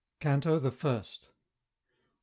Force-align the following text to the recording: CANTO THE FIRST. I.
CANTO 0.19 0.57
THE 0.57 0.71
FIRST. 0.71 1.27
I. 1.29 1.33